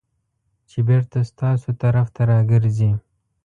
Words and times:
چې 0.69 0.79
بېرته 0.87 1.17
ستاسو 1.31 1.69
طرف 1.81 2.07
ته 2.15 2.21
راګرځي. 2.31 2.91